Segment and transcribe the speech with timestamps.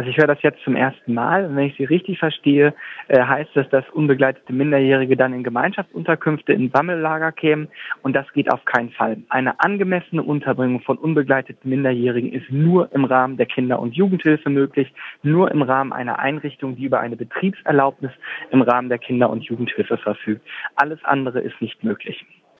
[0.00, 1.54] Also ich höre das jetzt zum ersten Mal.
[1.54, 2.72] Wenn ich Sie richtig verstehe,
[3.08, 7.68] äh, heißt das, dass unbegleitete Minderjährige dann in Gemeinschaftsunterkünfte in Sammellager kämen
[8.00, 9.18] und das geht auf keinen Fall.
[9.28, 14.90] Eine angemessene Unterbringung von unbegleiteten Minderjährigen ist nur im Rahmen der Kinder- und Jugendhilfe möglich,
[15.22, 18.12] nur im Rahmen einer Einrichtung, die über eine Betriebserlaubnis
[18.52, 20.40] im Rahmen der Kinder- und Jugendhilfe verfügt.
[20.76, 22.24] Alles andere ist nicht möglich.